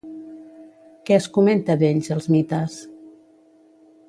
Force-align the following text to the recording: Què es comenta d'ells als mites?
Què 1.09 1.15
es 1.17 1.27
comenta 1.37 1.75
d'ells 1.83 2.11
als 2.17 2.29
mites? 2.37 2.81